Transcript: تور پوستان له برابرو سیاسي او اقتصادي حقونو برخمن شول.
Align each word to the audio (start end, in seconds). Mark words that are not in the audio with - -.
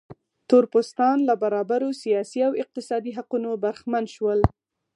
تور 0.49 0.63
پوستان 0.73 1.17
له 1.27 1.33
برابرو 1.43 1.89
سیاسي 2.03 2.39
او 2.47 2.53
اقتصادي 2.63 3.11
حقونو 3.17 3.49
برخمن 3.63 4.03
شول. 4.15 4.39